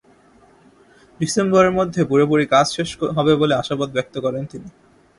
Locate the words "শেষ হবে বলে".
2.75-3.53